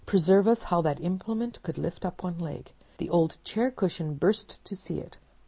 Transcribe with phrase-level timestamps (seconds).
[0.07, 0.63] Preserve us!
[0.63, 2.71] how that implement could lift up one leg!
[2.97, 5.19] The old chair cushion burst to see it.